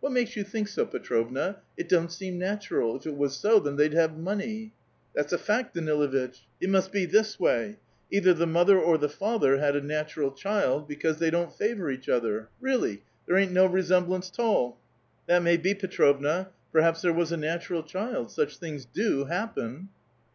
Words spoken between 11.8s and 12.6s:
each other.